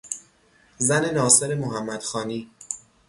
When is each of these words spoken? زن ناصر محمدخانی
زن 0.77 1.05
ناصر 1.13 1.55
محمدخانی 1.55 2.49